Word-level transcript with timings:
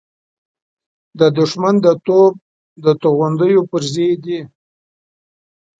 د 1.19 1.21
دښمن 1.37 1.75
د 1.85 1.87
توپ 2.05 2.33
د 2.83 2.85
توغندۍ 3.01 3.53
پرزې 3.69 4.09
دي. 4.23 4.39